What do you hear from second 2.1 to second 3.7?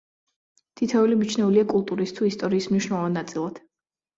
თუ ისტორიის მნიშვნელოვან ნაწილად.